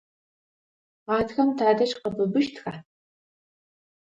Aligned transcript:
Гъатхэм 1.05 1.49
тадэжь 1.57 1.95
къэбыбыжьыщтха? 1.99 2.73